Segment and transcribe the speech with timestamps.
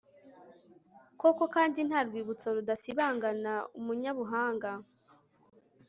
[1.19, 4.71] koko kandi nta rwibutso rudasibangana umunyabuhanga